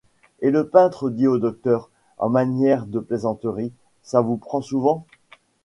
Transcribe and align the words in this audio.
Et 0.39 0.49
le 0.49 0.67
peintre 0.67 1.11
dit 1.11 1.27
au 1.27 1.37
docteur 1.37 1.91
en 2.17 2.27
manière 2.27 2.87
de 2.87 2.97
plaisanterie:— 2.97 3.71
Ça 4.01 4.19
vous 4.21 4.37
prend 4.37 4.63
souvent? 4.63 5.05